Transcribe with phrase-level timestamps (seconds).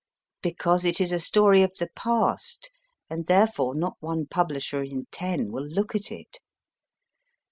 [0.41, 2.71] Because it is a story of the past,
[3.07, 6.39] and therefore not one publisher in ten will look at it.